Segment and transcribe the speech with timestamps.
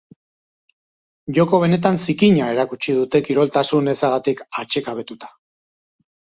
[1.39, 5.35] Joko benetan zikina erakutsi dute kiroltasun ezagatik atsekabetuta.